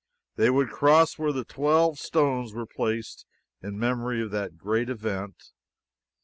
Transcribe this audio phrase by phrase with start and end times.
[0.35, 3.27] They would cross where the twelve stones were placed
[3.61, 5.51] in memory of that great event.